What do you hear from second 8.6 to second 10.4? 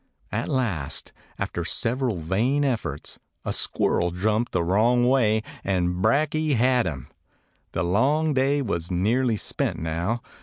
was nearly spent now.